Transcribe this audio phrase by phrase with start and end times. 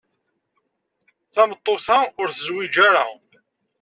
[1.33, 3.03] Tameṭṭut-a ur tezwij ara.